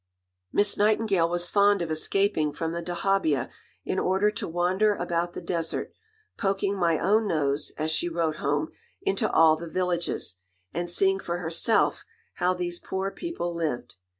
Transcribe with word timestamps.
Miss 0.51 0.77
Nightingale 0.77 1.29
was 1.29 1.47
fond 1.51 1.79
of 1.83 1.91
escaping 1.91 2.53
from 2.53 2.71
the 2.71 2.81
dahabiah 2.81 3.49
in 3.85 3.99
order 3.99 4.31
to 4.31 4.47
wander 4.47 4.95
about 4.95 5.33
the 5.33 5.41
desert, 5.43 5.93
"poking 6.39 6.75
my 6.75 6.97
own 6.97 7.27
nose," 7.27 7.71
as 7.77 7.91
she 7.91 8.09
wrote 8.09 8.37
home, 8.37 8.71
"into 9.03 9.31
all 9.31 9.55
the 9.57 9.69
villages," 9.69 10.37
and 10.73 10.89
seeing 10.89 11.19
for 11.19 11.37
herself 11.37 12.03
how 12.37 12.55
"these 12.55 12.79
poor 12.79 13.11
people" 13.11 13.53
lived. 13.53 13.97